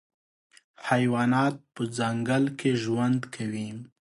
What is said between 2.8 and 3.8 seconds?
ژوند کوي.